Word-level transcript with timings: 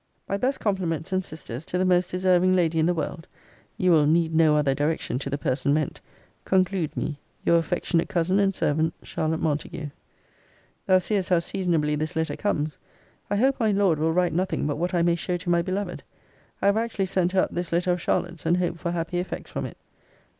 My 0.27 0.35
best 0.35 0.59
compliments, 0.59 1.13
and 1.13 1.23
sister's, 1.23 1.63
to 1.67 1.77
the 1.77 1.85
most 1.85 2.09
deserving 2.09 2.55
lady 2.55 2.79
in 2.79 2.87
the 2.87 2.93
world 2.95 3.27
[you 3.77 3.91
will 3.91 4.07
need 4.07 4.33
no 4.33 4.55
other 4.55 4.73
direction 4.73 5.19
to 5.19 5.29
the 5.29 5.37
person 5.37 5.75
meant] 5.75 6.01
conclude 6.43 6.97
me 6.97 7.19
Your 7.45 7.59
affectionate 7.59 8.09
cousin 8.09 8.39
and 8.39 8.55
servant, 8.55 8.95
CHARL. 9.03 9.37
MONTAGUE. 9.37 9.91
Thou 10.87 10.97
seest 10.97 11.29
how 11.29 11.37
seasonably 11.37 11.95
this 11.95 12.15
letter 12.15 12.35
comes. 12.35 12.79
I 13.29 13.35
hope 13.35 13.59
my 13.59 13.69
Lord 13.71 13.99
will 13.99 14.11
write 14.11 14.33
nothing 14.33 14.65
but 14.65 14.77
what 14.79 14.95
I 14.95 15.03
may 15.03 15.13
show 15.13 15.37
to 15.37 15.51
my 15.51 15.61
beloved. 15.61 16.01
I 16.63 16.65
have 16.65 16.77
actually 16.77 17.05
sent 17.05 17.33
her 17.33 17.41
up 17.43 17.53
this 17.53 17.71
letter 17.71 17.91
of 17.91 18.01
Charlotte's, 18.01 18.43
and 18.43 18.57
hope 18.57 18.79
for 18.79 18.89
happy 18.89 19.19
effects 19.19 19.51
from 19.51 19.67
it. 19.67 19.77